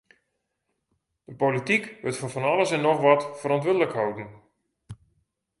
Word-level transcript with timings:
De 1.27 1.33
polityk 1.43 1.83
wurdt 2.01 2.19
foar 2.21 2.33
fan 2.33 2.49
alles 2.51 2.71
en 2.75 2.83
noch 2.87 2.99
wat 3.07 3.23
ferantwurdlik 3.39 3.93
holden. 3.97 4.29